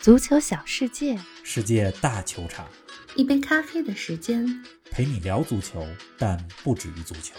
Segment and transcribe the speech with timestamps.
[0.00, 2.66] 足球小世界，世界大球场，
[3.16, 7.34] 一杯咖啡的时间，陪你聊足球，但不止于足球。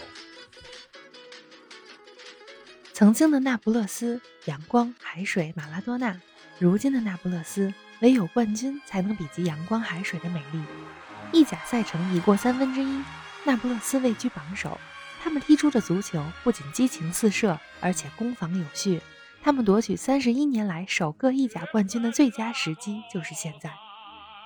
[2.92, 6.14] 曾经的那不勒斯，阳光、海水、马拉多纳；
[6.60, 10.62] 如今的那不勒斯，唯有冠军才能比及阳光、海水的美丽。
[11.32, 13.02] 意甲赛程已过三分之一，
[13.42, 14.78] 那不勒斯位居榜首。
[15.20, 19.00] 他们踢出的足球不仅激情四射，而且攻防有序。
[19.44, 23.72] 他们夺取三十一年来首个意甲冠军的最佳时机就是现在。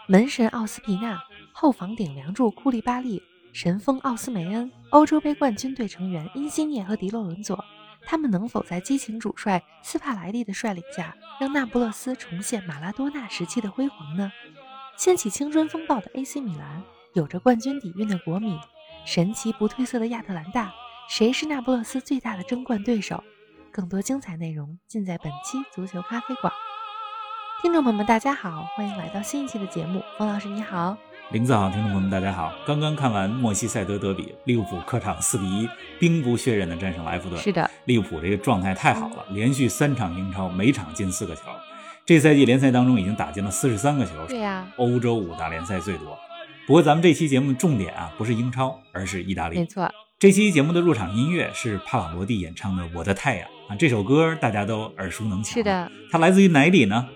[0.08, 1.22] 门神奥斯皮纳、
[1.52, 3.22] 后防顶梁柱库利巴利、
[3.52, 7.62] 神锋奥斯梅恩、欧洲杯冠军队成员因西涅和迪洛伦佐，
[8.06, 14.32] 他们能否在激情主帅斯帕莱蒂的率领下，让那不勒斯重现马拉多纳时期的辉煌呢？
[14.96, 18.58] 掀起青春风暴的 AC 米兰，有着冠军底蕴的国米，
[19.04, 20.72] 神奇不褪色的亚特兰大，
[21.10, 23.22] 谁是那不勒斯最大的争冠对手？
[23.76, 26.50] 更多精彩内容尽在本期足球咖啡馆。
[27.60, 30.02] 听众朋友们，大家好，欢迎来到新一期的节目。
[30.16, 30.96] 冯老师你好，
[31.30, 32.50] 林子好，听众朋友们大家好。
[32.66, 35.68] 刚刚看完莫西塞德德比，利物浦客场四比一
[36.00, 37.38] 兵不血刃的战胜了埃弗顿。
[37.38, 41.42] 是的，利物浦这个状态太好了，连续三场英超，每场进四个球。
[42.06, 46.16] 这赛季联赛当中已经打进了四十三个球，对呀，欧洲五大联赛最多。
[46.66, 49.56] 不过咱们这期节目的重点啊，不是英超，而是意大利。
[49.56, 49.86] 没错。
[50.18, 55.52] 这期节目的入场音乐是帕瓦罗蒂演唱的《我的太阳》啊，这首歌大家都耳熟能详。
[55.52, 57.06] 是的，它来自于哪里呢？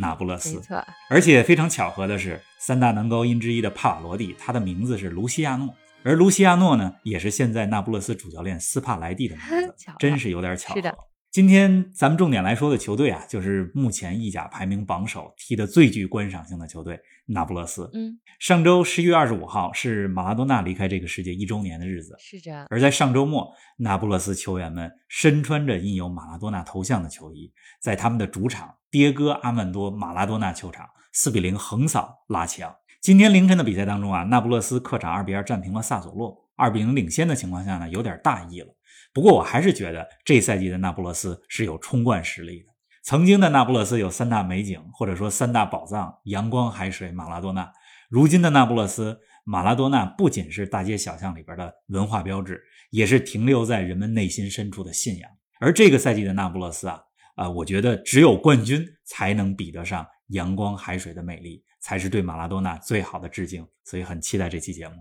[0.00, 0.56] 那不勒斯。
[0.56, 0.82] 没错。
[1.10, 9.44] 而且非常巧合的是，三大男高音之一的帕瓦罗蒂，他的名字是卢西亚诺，而卢西亚诺呢，也是现在那不勒斯主教练斯帕莱蒂的名
[9.76, 10.76] 字，真是有点巧合。
[10.76, 10.96] 是的。
[11.36, 16.98] 今天咱们重点来说的球队啊，就是目前意甲排名榜首、踢得最具观赏性的球队——
[17.28, 17.90] 那不勒斯。
[17.92, 22.16] 嗯，上周十一月二十五号是马拉多纳离开这个世界一周年的日子。
[22.18, 22.66] 是这样。
[22.70, 32.74] 而在上周末，那不勒斯球员们身穿着印有马拉多纳头像的球衣，在他们的主场迭戈阿曼多马拉多纳球场四比零横扫拉齐奥。
[33.02, 38.74] 今天凌晨的比赛当中啊，那不勒斯客场二比二战平了萨索洛，二比零领先的情况下呢，有点大意了。
[39.16, 42.66] 不过我还是觉得这赛季的那不勒斯是有冲冠实力的。
[43.02, 47.72] 曾经的那不勒斯有三大美景，或者说三大宝藏：阳光、海水、马拉多纳。
[48.10, 55.30] 如今的那不勒斯，马拉多纳不仅是大街小巷里边的文化标志，也是停留在人们内心深处的信仰。
[55.60, 57.00] 而这个赛季的那不勒斯啊，
[57.36, 63.66] 啊，我觉得只有冠军才能比得上阳光、海水的美丽，才是对马拉多纳最好的致敬。
[63.82, 64.96] 所以很期待这期节目。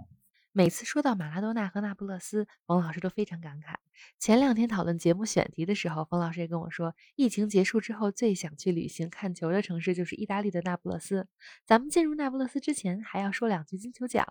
[0.58, 3.76] 每次说到马拉多纳和那不勒斯，冯老师都非常感慨。
[4.18, 11.28] 前两天讨论节目选题的时候，冯老师也跟我说，疫情结束之后最想去旅行看球的城市就是意大利的那不勒斯。
[11.66, 14.26] 咱们进入那不勒斯之前，还要说两句金球奖。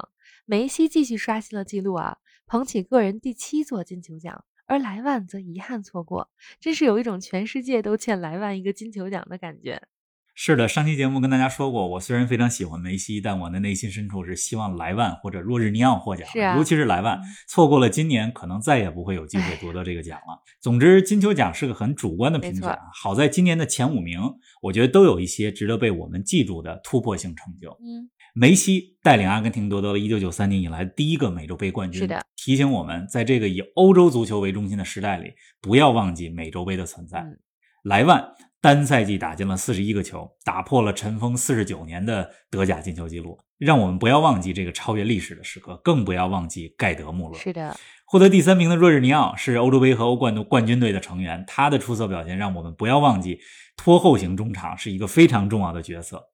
[0.46, 9.82] 梅西继续刷新了记录啊，捧起个人第七座金球奖，而莱万则遗憾错过，真是有一种全世界都欠莱万一个金球奖的感觉。
[10.36, 16.26] 是的，上期节目跟大家说过，我虽然非常喜欢梅西，但我的内心深处是希望莱万或者若日尼奥获奖。
[16.42, 20.42] 啊，尤其是莱万，错过了今年，可能再也不会有机会夺得这个奖了。
[20.60, 24.20] 总之，金球奖是个很主观的评选，好在今年的前五名，
[24.60, 27.70] 我觉得都有一些值得被我们记住的突破性成就。
[27.80, 32.00] 嗯，梅西带领阿根廷夺得了一九九三年以来第一个美洲杯冠军。
[32.00, 37.24] 是的，提醒我们，在这个以欧洲足球为中心的时代里，不要忘记美洲杯的存在。
[37.84, 38.32] 莱万。
[38.60, 43.38] 单赛季打进了四十一个球，打破了尘封四十九年的德甲进球纪录。
[43.58, 47.38] 让我们不要忘记这个超越历史的时刻，更不要忘记盖德穆勒。
[47.38, 53.38] 是的，获得第三名的若日尼奥是欧洲杯和欧冠的冠军队的成员，他的出色表现让我们不要忘记
[53.76, 56.24] 拖后型中场是一个非常重要的角色。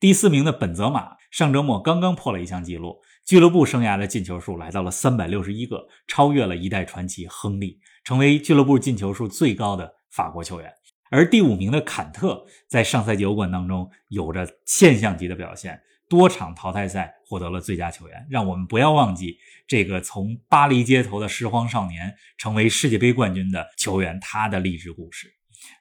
[0.00, 10.68] 第四名的本泽马上周末刚刚破了一项纪录，俱乐部生涯的进球数来到了三百六十一个，超越了一代传奇亨利，成为俱乐部进球数最高的法国球员。
[11.10, 18.26] 而第五名的坎特在上赛季欧冠当中有着现象级的表现，多场淘汰赛获得了最佳球员。
[18.28, 25.32] 让我们不要忘记这个从巴黎街头的拾荒少年成为世界杯冠军的球员，他的励志故事。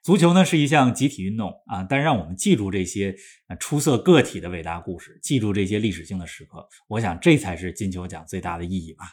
[0.03, 3.16] 足球呢是一项集体运动啊，但让我们记住这些
[3.59, 6.68] 出色个体的伟大故事，记住这些历史性的时刻。
[6.88, 9.06] 我想这才是金球奖最大的意义吧。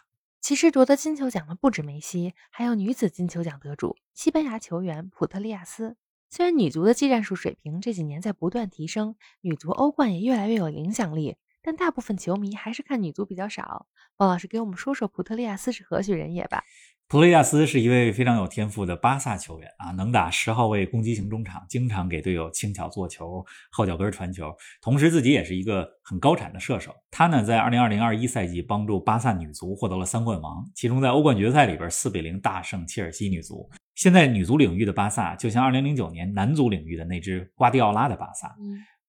[0.43, 5.94] 其实夺得金球奖的不止梅西，还有女子金球奖得主西班牙球员普特利亚斯。
[6.31, 13.87] 虽然女足的技战术水平这几年在不断提升，女足欧冠也越来越有影响力，但大部分球迷还是看女足比较少。
[14.17, 16.65] 王老师给我们说说普特利亚斯是何许人也吧？
[17.12, 24.50] 普雷亚斯是一位非常有天赋的巴萨球员啊，能打十号位攻击型中场，经常给队友轻巧做球、后脚跟传球，
[24.81, 26.91] 同时自己也是一个很高产的射手。
[27.11, 33.69] 他呢，在二零二零二一赛季帮助巴萨女足获得了三冠王，其中在欧冠决赛里边四比零大胜切尔西女足。
[33.94, 38.56] 现在女足领域的巴萨，就像2009年男足领域的那支瓜迪奥拉的巴萨。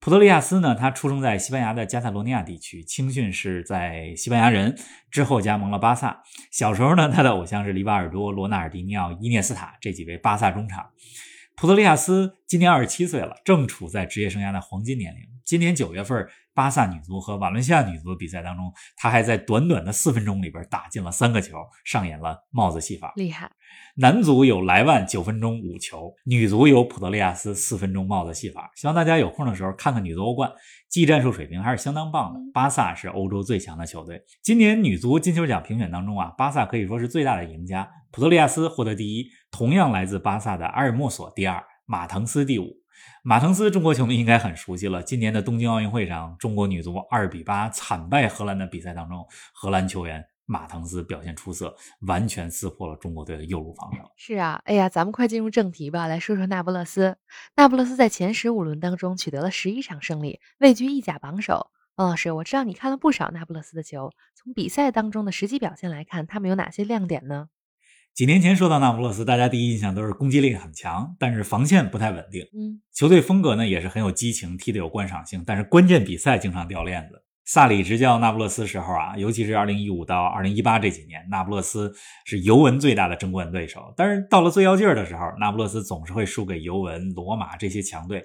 [0.03, 4.77] 普特利亚斯呢，他出生在西班牙的加泰罗尼亚地区，青训是在西班牙人，
[5.09, 6.21] 之后加盟了巴萨。
[6.51, 10.89] 小时候呢，他的偶像是里瓦尔多、罗纳尔迪尼奥、伊涅斯塔这几位巴萨中场。
[11.55, 15.21] 普特利亚斯今年二十七岁了，正处在职业生涯的黄金年龄。
[15.45, 23.13] 今年九月份，巴萨女足和瓦伦西亚女足的比赛当中，她还在短短的四分钟里边打进了三个球，上演了帽子戏法。
[23.15, 23.51] 厉害！
[23.95, 28.71] 男足有莱万九分钟五球，女足有普特利亚斯四分钟帽子戏法。
[28.75, 30.51] 希望大家有空的时候看看女足欧冠，
[30.89, 32.39] 技战术水平还是相当棒的。
[32.53, 34.21] 巴萨是欧洲最强的球队。
[34.43, 37.89] 今年女足金球奖评选当中啊，巴萨可以说是最大的赢家。
[38.11, 42.82] 普特利亚斯获得第一，同样来自巴萨的阿尔莫索第二，马滕斯第五。
[43.25, 45.01] 马滕斯，中国球迷应该很熟悉了。
[45.01, 54.11] 今年的东京奥运会上，中国女足二比八惨败荷兰的比赛当中，荷兰球员马滕斯表现出色，完全撕破了中国队的右路防守。
[54.17, 57.15] 是啊，哎呀，咱们快进入正题吧，来说说那不勒斯。
[57.55, 61.67] 那不勒斯在前十五轮当中取得了十一场胜利，位居意甲榜首。
[61.95, 67.47] 王老师，我知道你看了不少那不勒斯的球，从比赛当中的实际表现来看，他们有哪些亮点呢？
[68.13, 72.43] 几年前说到那不勒斯，大家第一印象都是攻击力很强，但是防线不太稳定。
[72.53, 77.23] 嗯，球队风格呢也是很有激情，踢得有观赏性，但是关键比赛经常掉链子。
[77.45, 81.91] 萨里执教那不勒斯时候啊，尤其是2015到2018这几年，那不勒斯
[82.23, 83.91] 是尤文最大的争冠对手。
[83.97, 88.23] 但是到了最要劲儿的时候，那不勒斯总是会输给尤文、罗马这些强队。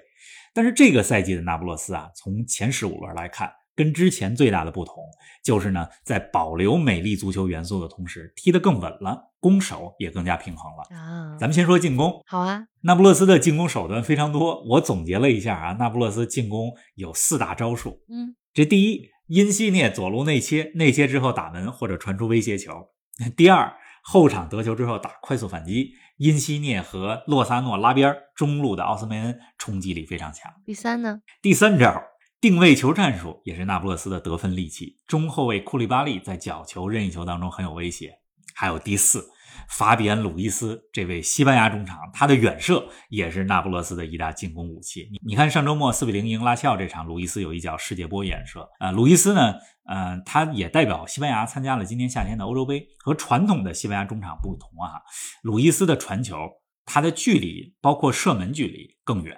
[0.53, 3.51] 但是这个赛季的那不勒斯啊，从前十五轮来看。
[3.79, 4.95] 跟之前最大的不同
[5.41, 11.37] 就是呢，在保留美丽足球元素的同时，踢得更稳了，攻守也更加平衡了啊。
[11.39, 12.65] 咱们先说进攻，好啊。
[12.81, 18.01] 那不勒斯的进攻手段非常多，我总结了一下啊，那不勒斯进攻有四大招数。
[18.09, 22.89] 嗯，这第一，因西涅左路内切，内切之后打门或者传出威胁球。
[23.37, 23.73] 第二，
[24.03, 30.51] 后场得球之后打快速反击，因西涅和洛萨诺拉边，中路的奥斯梅恩冲击力非常强。
[30.65, 31.21] 第三呢？
[31.41, 32.03] 第三招。
[32.41, 34.97] 定位球战术也是那不勒斯的得分利器。
[35.05, 38.13] 中后卫库利巴利在角球、任意球当中很有威胁。
[38.55, 39.29] 还有第四，
[39.67, 45.09] 法比安·鲁伊斯这位西班牙中场，他的远射也是那不勒斯的一大进攻武器。
[45.11, 48.69] 你你看上周末四比零赢拉齐奥这场，鲁伊斯有一脚世界波远射。
[48.79, 49.55] 呃，鲁伊斯呢，
[49.85, 52.87] 呃，他也代表西班牙参加了今年夏天的欧洲杯。
[52.99, 55.01] 和传统的西班牙中场不同啊，
[55.41, 56.37] 鲁伊斯的传球，
[56.85, 59.37] 他的距离包括射门距离更远。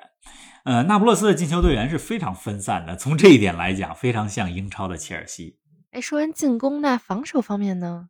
[0.64, 5.58] 呃，那不勒斯的进球队员是非常分散的，从这一点来讲，非常像英超的切尔西。
[5.92, 8.10] 哎，说完进攻，那防守方面呢？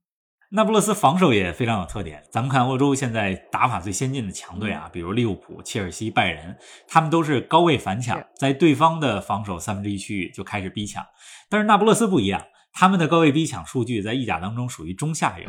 [0.53, 2.21] 那不勒斯防守也非常有特点。
[2.29, 6.57] 咱们看欧洲现在打法最先进的强队啊，比如利物浦、切尔西、拜仁，
[6.89, 11.01] 他们都是高位反抢，在对方的防守三分之一区域就开始逼抢。
[11.49, 12.43] 但是那不勒斯不一样，
[12.73, 15.45] 他们的高位逼抢数据在意甲当中属于中下游。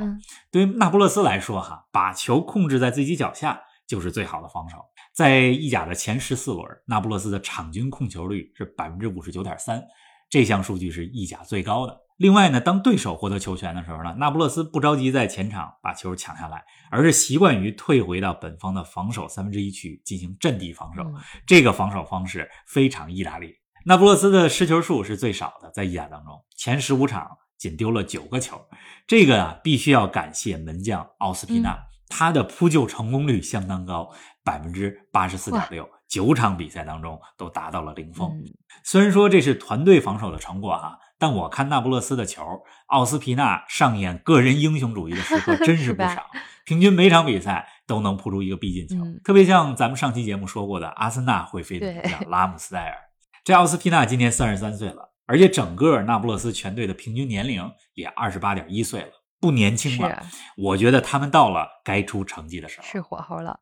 [0.53, 3.61] 对于那不勒斯来说，哈，把球控制在自己脚下
[3.93, 4.79] 就是最好的防守。
[5.13, 9.85] 在意甲的前十四轮，那不勒斯的场均控球率是百分之五十九点三，
[10.31, 12.01] 这项数据是意甲最高的。
[12.17, 21.05] 另外呢，当对手获得球权的时候呢，那不勒斯不着急在前场把球抢下来，而是习惯于退回到本方的防守三分之一区进行阵地防守。
[21.47, 23.55] 这个防守方式非常意大利。
[23.85, 27.29] 那不勒斯的失球数是最少的，在意甲当中，前十五场
[27.59, 28.59] 仅丢了九个球。
[29.07, 31.79] 这个啊，必须要感谢门将奥斯皮纳。
[32.15, 34.11] 他的扑救成功率相当高，
[34.45, 38.31] 百分之八十四点六，九场比赛当中都达到了零封。
[38.85, 42.43] 虽然说这是团队防守的成果哈，但我看那不勒斯的球，
[42.89, 46.27] 奥斯皮纳上演个人英雄主义的时刻 真是不少，
[46.67, 49.03] 平均每场比赛都能扑出一个必进球。
[49.25, 52.95] 特别像咱们上期节目说过的，阿森纳会飞的门将拉姆斯戴尔，
[53.43, 59.22] 这奥斯皮纳今年三十三岁了，而且整个那不勒斯全队的平均年龄也二十八点一岁了。
[59.43, 60.23] 不年轻了，
[60.57, 63.59] 我觉得他们到了该出成绩的时候，是火候了。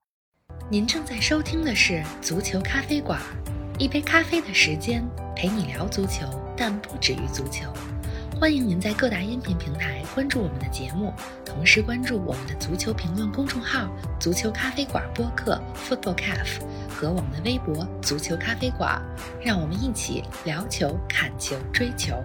[0.70, 3.18] 您正在收听的是《足球咖啡馆》，
[3.80, 5.02] 一杯咖啡的时间
[5.34, 7.72] 陪你聊足球，但不止于足球。
[8.38, 11.14] 欢迎您在各大音频平台关注我们的节目，
[11.46, 13.88] 同时关注我们的足球评论公众号
[14.20, 15.58] “足球咖啡馆播客
[15.88, 16.60] ”（Football Cafe）
[16.90, 19.00] 和我们的微博“足球咖啡馆”，
[19.42, 22.22] 让我们一起聊球、看球、追球。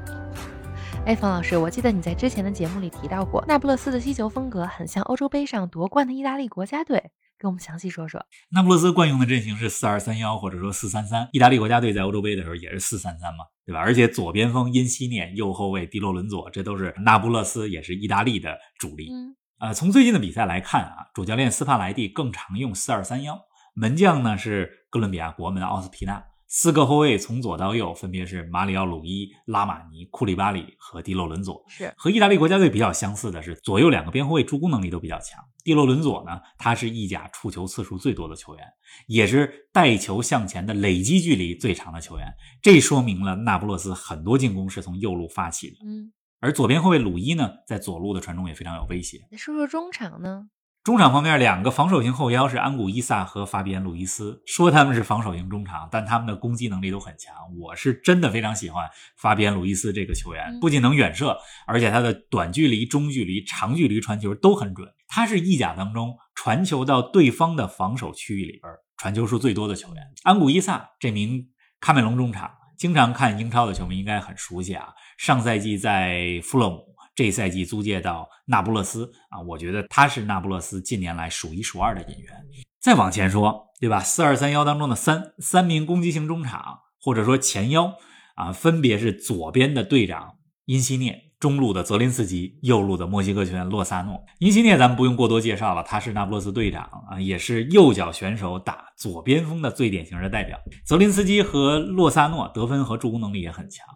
[1.06, 8.26] 哎，冯老师，我记得你在之前的节目里提到过，那不勒斯的踢球风格很像欧洲杯上夺冠的意大利国家队，给我们详细说说。
[8.50, 13.80] 那不勒斯惯用的阵型是四二三幺或者说四三三，意大利国家队在欧洲杯的时候也是四三三嘛，对吧？
[13.80, 19.12] 而且左边锋因西涅，右后卫迪洛伦佐，这都是那不勒斯也是意大利的主力。
[19.14, 23.40] 嗯，呃，从最近的比赛来看啊，主教练斯帕莱蒂更常用四二三幺，
[23.76, 26.24] 门将呢是哥伦比亚国门奥斯皮纳。
[26.58, 31.62] 四个后卫从左到右分别是马里奥·鲁伊、拉马尼、库里巴里和蒂洛伦佐。
[31.68, 35.44] 是和意大利国家队比较相似的是，左右两个边后卫助攻能力都比较强。
[35.66, 38.64] 蒂洛伦佐呢，他是意甲触球次数最多的球员，
[39.06, 42.34] 也是带球向前的累积距离最长的球员。
[42.62, 45.76] 这说明了那不勒斯很多进攻是从右路发起的。
[45.86, 49.28] 嗯，而左边后卫鲁伊呢，在左路的传中也非常有威胁。
[49.30, 50.48] 那说说中场呢？
[50.86, 54.44] 中场方面，两个防守型后腰是安古伊萨和法比安路易斯。
[54.46, 57.34] 说他们是防守型中场，但他们的攻击能力都很强。
[57.60, 58.88] 我是真的非常喜欢
[59.18, 64.88] 法比安路易斯这个球员，不仅能远射，而且他的短距离、中距离、长距离传球都很准。
[65.08, 70.04] 他是意甲当中传球到对方的防守区域里边传球数最多的球员。
[70.22, 71.48] 安古伊萨这名
[71.82, 74.90] 喀麦隆中场，经常看英超的球迷应该很熟悉啊。
[75.18, 76.95] 上赛季在富勒姆。
[77.16, 82.46] 这赛季租借到那不勒斯啊，我觉得他是那不勒斯近年来数一数二的引援。
[82.82, 84.00] 再往前说，对吧？
[84.02, 87.96] 四二三幺当中的三三名攻击型中场或者说前腰
[88.36, 94.24] 啊，分别是左边的队长因西涅，中路的泽林斯基，右路的墨西哥球员洛萨诺。
[94.40, 100.60] 因西涅咱们不用过多介绍了，他是那不勒斯队长啊，也是右脚选手打左边锋的最典型的代表。
[100.86, 103.88] 泽林斯基和洛萨诺得分和助攻能力也很强。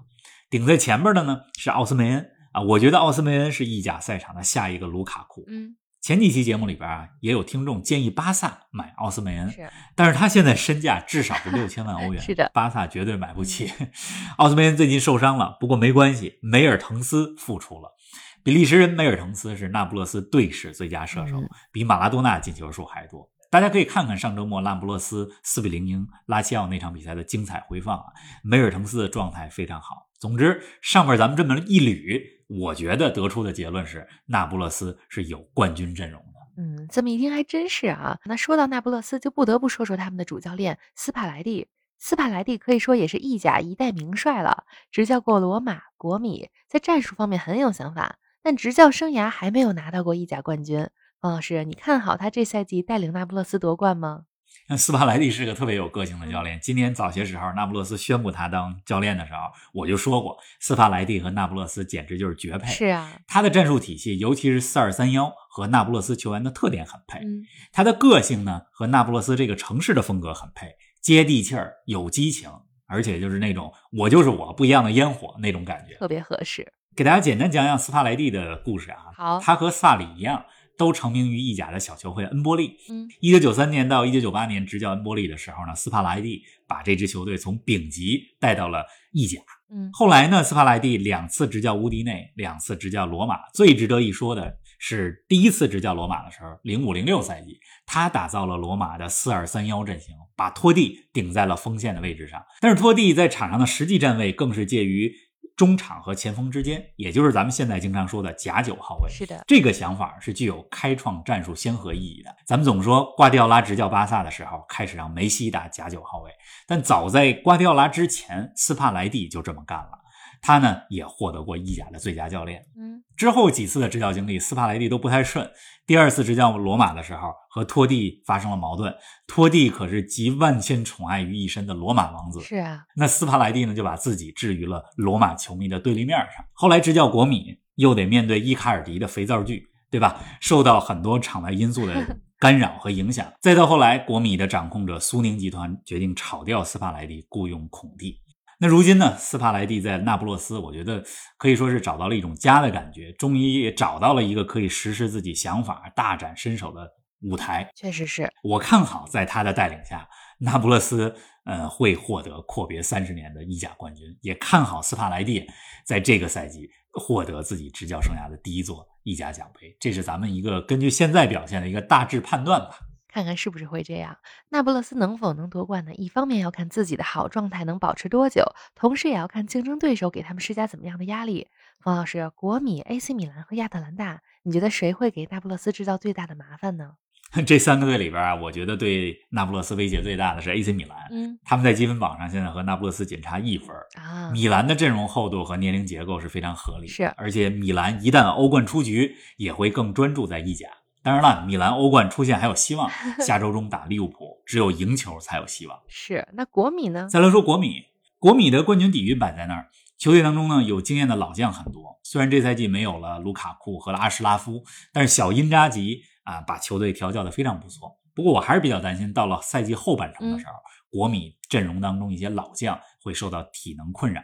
[0.49, 2.25] 顶在前边的呢是奥斯梅恩。
[2.51, 5.43] 啊，我觉得奥斯梅恩是意甲赛场的下一个卢卡库。
[5.47, 13.71] 嗯，前几期节目里边啊，也有听众建议巴萨买奥斯梅恩，是，但是他现在身价至少是六千万欧 元，是的，巴萨绝对买不起。
[14.37, 17.95] 奥斯梅恩最近受伤了，不过没关系，梅尔滕斯复出了。
[18.41, 23.29] 比利时人梅尔滕斯是那不勒斯队史最佳射手，比马拉多纳进球数还多。
[23.51, 28.05] 大家可以看看上周末那不勒斯四比零赢拉齐奥那场比赛的精彩回放啊，
[28.43, 30.07] 梅尔滕斯的状态非常好。
[30.19, 36.39] 总之，上面咱们这么一捋，我觉得得出的结论是，那不勒斯是有冠军阵容的。
[36.57, 38.17] 嗯，这么一听还真是啊。
[38.25, 41.67] 那说到那不勒斯，就不得不说说他们的主教练斯帕莱蒂。
[41.99, 50.89] 斯帕莱蒂可以说也是意甲一代名帅了，执教过罗马、国米，在战术方面很有想法，但执教生涯还没有拿到过意甲冠军。
[51.21, 54.23] 王老师，你看好他这赛季带领那不勒斯夺冠吗？
[54.67, 56.59] 那斯帕莱蒂是个特别有个性的教练。
[56.61, 59.39] 今年早些时候，那不勒斯宣布他当教练的时候，
[59.73, 62.67] 我就说过，斯帕莱蒂和那不勒斯简直就是绝配。
[62.71, 67.17] 是啊，他的战术体系，尤其是四二三幺，和那不勒斯球员的特点很配。
[67.19, 67.41] 嗯，
[67.71, 72.51] 他的个性呢，和那不勒斯这个城市的风格很配，接地气儿，有激情，
[72.87, 76.71] 而且就是那种我就是我，不一样的烟火那种感觉，特别合适。
[76.95, 78.97] 给大家简单讲讲斯帕莱蒂的故事啊。
[79.15, 80.45] 好，他和萨里一样。
[80.79, 82.77] 都成名于意甲的小球会恩波利。
[82.89, 89.41] 嗯，一九九三年到一九九八年执教恩波利的时候呢，斯帕莱蒂把这支球队从丙级带到了意甲。
[89.71, 93.39] 嗯，后来呢，斯帕莱蒂两次执教乌迪内，两次执教罗马。
[93.53, 102.41] 最值得一说的是，第一次执教罗马的时候，零五零六赛季，他打造了罗马的四二三幺阵型，把托蒂顶在了锋线的位置上。
[102.61, 105.13] 但是托蒂在场上的实际站位更是介于。
[105.59, 109.09] 中场和前锋之间，也就是咱们现在经常说的假九号位。
[109.09, 112.33] 是的，这个想法是具有开创战术先河意义的。
[112.45, 116.31] 咱们总说瓜迪奥拉执教巴萨的时候，开始让梅西打假九号位，
[116.65, 119.99] 但早在瓜迪奥拉之前，斯帕莱蒂就这么干了。
[120.41, 122.63] 他呢也获得过意甲的最佳教练。
[122.77, 125.49] 嗯，之后几次的执教经历，斯帕莱蒂都不太顺。
[125.85, 128.93] 第二次执教罗马的时候，和托蒂发生了矛盾。
[129.27, 132.39] 托蒂可是集万千宠爱于一身的罗马王子。
[132.41, 136.45] 是啊，那斯帕莱蒂呢，就把自己置于了罗马球迷的对立面上。
[136.53, 140.21] 后来执教国米，又得面对伊卡尔迪的肥皂剧，对吧？
[140.39, 143.25] 受到很多场外因素的 干扰和影响。
[143.41, 148.21] 再到后来，国米的掌控者苏宁集团决定炒掉斯帕莱蒂，雇佣孔蒂。
[148.61, 149.15] 那如今呢？
[149.17, 151.01] 斯帕莱蒂在那不勒斯，我觉得
[151.37, 156.85] 可以说是找到了一种家的感觉，终于也找到了一个可以实施自己想法、大展身手的
[157.21, 157.71] 舞台。
[157.73, 160.05] 确实是我看好，在他的带领下，
[160.39, 165.47] 那不勒斯呃会获得阔别三十年的意甲冠军，也看好斯帕莱蒂
[165.85, 169.73] 在这个赛季获得自己执教生涯的第一座意甲奖杯。
[169.79, 172.77] 这是咱们一个根据现在表现的一个大致判断吧。
[173.11, 174.17] 看看是不是会这样？
[174.49, 175.93] 那不勒斯能否能夺冠呢？
[175.95, 178.43] 一方面要看自己的好状态能保持多久，
[178.75, 181.47] 同时也要看竞争对手给他们施加怎么样的压力。
[181.81, 186.93] 冯老师，国米、AC 米兰和亚特兰大，你觉得谁会给那不勒斯制造最大的麻烦呢？
[187.45, 190.97] 这三个队里边啊，我觉得对那不勒斯威胁最大的是 AC 米兰。
[191.11, 194.31] 嗯，他们在积分榜上现在和那不勒斯仅差一分啊。
[194.31, 200.67] 米兰的阵容厚度和年龄结构是非常合理，是，而且米兰一旦欧冠出局，也会更专注在意甲。
[201.01, 202.89] 当然了，米兰欧冠出现还有希望。
[203.25, 205.79] 下周中打利物浦，只有赢球才有希望。
[205.87, 207.07] 是，那国米呢？
[207.09, 207.85] 再来说国米，
[208.17, 209.69] 国米的冠军底蕴摆在那儿。
[209.97, 211.99] 球队当中呢，有经验的老将很多。
[212.03, 214.63] 虽然这赛季没有了卢卡库和阿什拉夫，
[214.93, 217.97] 但是小因扎吉啊，把球队调教的非常不错。
[218.15, 220.53] 不过我还是比较担心，到了赛季后半程的时候，
[220.89, 224.21] 国米阵容当中一些老将会受到体能困扰。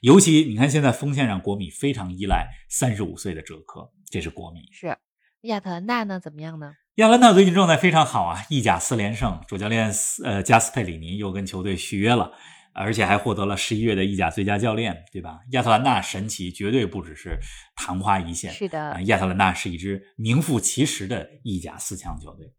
[0.00, 4.60] 尤其你看，现在锋线上国米非常依赖三十五岁的哲科，这是国米。
[4.72, 4.96] 是
[5.42, 6.20] 亚特兰大呢？
[6.20, 6.74] 怎么样呢？
[6.96, 9.92] 亚特兰大最近状态非常好啊，意甲四连胜，主教练
[10.24, 12.32] 呃加斯佩里尼又跟球队续约了。
[12.74, 15.40] 而且还获得了十一月的意甲最佳教练，对吧？
[15.50, 17.38] 亚特兰大神奇绝对不只是
[17.76, 22.54] 昙花一现，是的，亚特兰大是一支名副其实的意甲四强球队。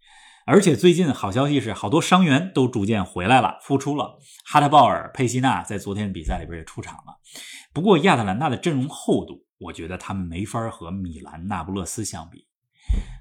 [0.45, 4.19] 而且最近好消息是，好多伤员都逐渐回来了，复出了。
[4.45, 7.17] 哈特鲍尔、佩西纳在昨天比赛里边也出场了。
[7.73, 12.45] 不过亚特兰大的阵容厚度，我觉得他们没法和米兰、那不勒斯相比。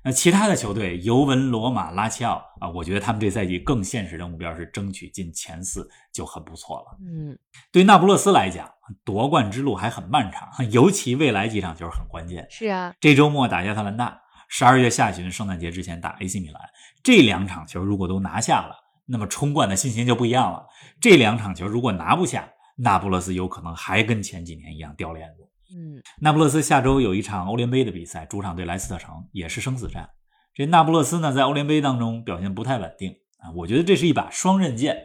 [0.05, 6.99] 那其他的球队，尤文、罗马、拉齐奥啊，我觉得他们这赛季更现实的目标是争取进前四就很不错了。
[7.00, 7.38] 嗯，
[7.71, 8.69] 对那不勒斯来讲，
[9.05, 12.47] 夺冠之路还很漫长， 尤其未来几场球很关键。
[12.50, 16.61] 是啊，这周末打亚特兰大，十二月下旬圣诞节之前打 AC 米兰，
[17.05, 18.75] 这两场球如果都拿下了，
[19.07, 20.67] 那么冲冠的信心就不一样了。
[21.00, 25.49] 这两场球如果拿不下，那不勒斯有可能还跟前几年一样掉链子。
[25.75, 30.09] 嗯，那不勒斯下周有一场欧联杯的比赛，主场对莱斯特城，也是生死战。
[30.55, 35.05] 这那不勒斯呢，在欧联杯当中表现不太稳定啊，我觉得这是一把双刃剑。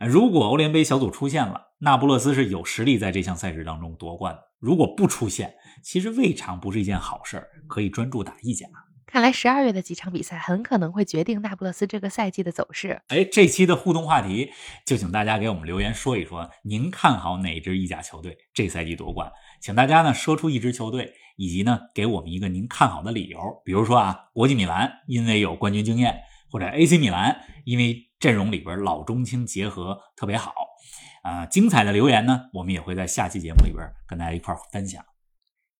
[0.00, 8.66] 如果欧联杯小组出现了，那不勒斯是有实力在这项赛事当中夺冠的；如果不出现，其实未尝不是一件好事儿，可以专注打意甲。
[9.06, 13.00] 看来十二月的几场比赛很可能会决定那不勒斯这个赛季的走势。
[13.08, 14.50] 哎，这期的互动话题
[14.84, 19.30] 就请大家给我们留言说一说，您看好哪支意甲球队这赛季夺冠？
[19.60, 23.38] 请大家呢说出一支球队，以及呢给我们一个您看好的理由。
[23.64, 30.52] 比如说啊，国际米兰因为有冠军经验，或者 AC 米兰因为阵容里边老中青结合特别好。
[31.22, 35.04] 啊，精彩的留言呢，我们也会在下期节目里边跟大家一块分享。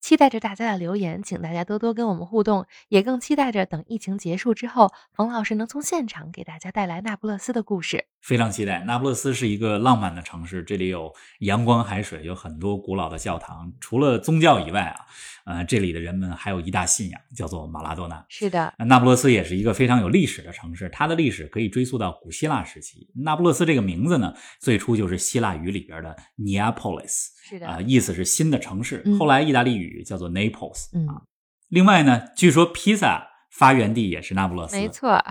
[0.08, 8.06] 期待着大家的留言，请大家多多跟我们互动，也更期待着等疫情结束之后，冯老师能从现场给大家带来那不勒斯的故事。
[8.22, 8.82] 非常期待。
[8.86, 13.70] 那不勒斯是一个浪漫的城市，这里有阳光海水，有很多古老的教堂。
[13.80, 14.96] 除了宗教以外啊，
[15.44, 18.24] 呃，这里的人们还有一大信仰，叫做马拉多纳。
[18.30, 23.10] 是的，那不勒斯也是一个非常有历史的城市，它的历史可以追溯到古希腊时期。
[23.14, 29.02] 那不勒斯这个名字呢，最初就是希腊语里边的 Neapolis，是的啊，意思是新的城市。
[29.18, 31.22] 后来意大利语叫做 Naples 啊。
[31.68, 34.76] 另外呢，据说披萨发源地也是那不勒斯。
[34.76, 35.24] 没错，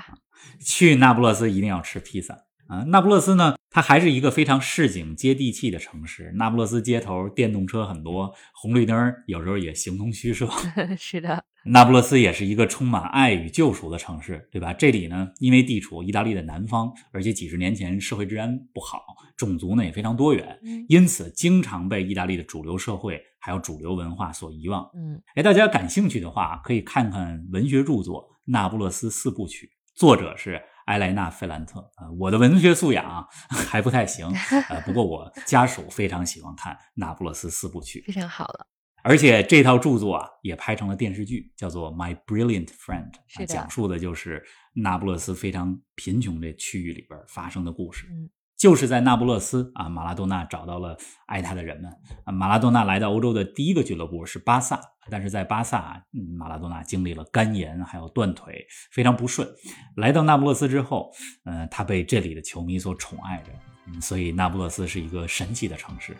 [0.59, 2.46] 去那不勒斯一定要吃披萨。
[2.67, 3.55] 啊，那不勒斯呢？
[3.69, 6.31] 它还是一个非常市井、接地气的城市。
[6.35, 10.49] 那不勒斯街头电动车很多，红绿灯有时候也形同虚设。
[10.97, 14.73] 是的，那不勒斯也是一个充满爱与救赎的城市，对吧？
[14.73, 19.03] 这里呢，因为地处意大利的南方，而且几十年前社会治安不好，
[19.35, 20.57] 种族呢也非常多元，
[20.89, 24.89] 因此经常被意大利的主流社会还有主流文化所遗忘。
[24.95, 30.59] 嗯，哎，大家感兴趣的话，可以看看文学著作《那不勒斯四部曲》，作者是。
[30.87, 34.29] 埃莱娜·费兰特啊，我的文学素养还不太行，
[34.69, 38.67] 呃，不过我家属非常喜欢看《那不勒斯四部曲》，非常好了。
[39.03, 43.09] 而且这套著作啊，也拍成了电视剧，叫做《My Brilliant Friend》，
[43.45, 48.07] 讲述的就是那不勒斯非常贫穷这区域里边发生的故事。
[48.09, 48.29] 嗯。
[48.57, 51.91] 就是在那不勒斯啊，马拉多纳找到了爱他的人们
[52.23, 52.31] 啊。
[52.31, 59.47] 马拉多纳来到欧洲的第一个俱乐部是巴萨，但是在巴萨，嗯马拉多纳经历了肝炎还有断腿，非常不顺。
[59.95, 61.11] 来到那不勒斯之后，
[61.45, 66.17] 呃，他被这里的球迷所宠爱着，所以那不勒斯是一个神奇的城市。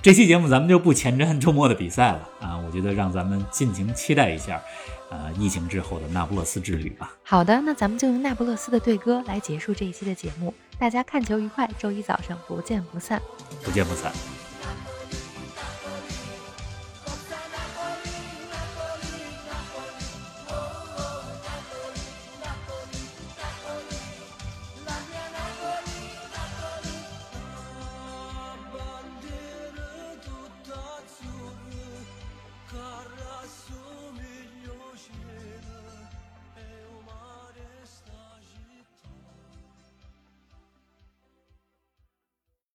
[0.00, 4.62] 这期节目咱们就不前瞻周末的比赛了啊，我觉得让咱们尽情期待一下，
[5.10, 7.12] 呃，疫情之后的那不勒斯之旅吧。
[7.22, 10.52] 好的，那咱们就用那不勒斯的队歌来结束这一期的节目。
[10.78, 13.20] 大家看球愉快，周一早上不见不散，
[13.64, 14.12] 不见不散。